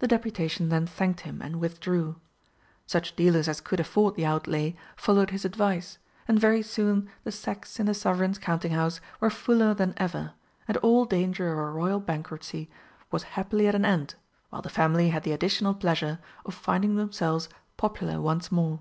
The 0.00 0.08
deputation 0.08 0.68
then 0.68 0.84
thanked 0.84 1.20
him 1.20 1.40
and 1.40 1.60
withdrew. 1.60 2.16
Such 2.88 3.14
dealers 3.14 3.46
as 3.46 3.60
could 3.60 3.78
afford 3.78 4.16
the 4.16 4.26
outlay 4.26 4.74
followed 4.96 5.30
his 5.30 5.44
advice, 5.44 5.98
and 6.26 6.40
very 6.40 6.60
soon 6.60 7.08
the 7.22 7.30
sacks 7.30 7.78
in 7.78 7.86
the 7.86 7.94
Sovereign's 7.94 8.38
Counting 8.40 8.72
house 8.72 9.00
were 9.20 9.30
fuller 9.30 9.72
than 9.72 9.94
ever, 9.96 10.32
and 10.66 10.76
all 10.78 11.04
danger 11.04 11.52
of 11.52 11.58
a 11.60 11.70
Royal 11.70 12.00
bankruptcy 12.00 12.68
was 13.12 13.22
happily 13.38 13.68
at 13.68 13.76
an 13.76 13.84
end, 13.84 14.16
while 14.50 14.60
the 14.62 14.68
Family 14.68 15.10
had 15.10 15.22
the 15.22 15.30
additional 15.30 15.74
pleasure 15.74 16.18
of 16.44 16.52
finding 16.52 16.96
themselves 16.96 17.48
popular 17.76 18.20
once 18.20 18.50
more. 18.50 18.80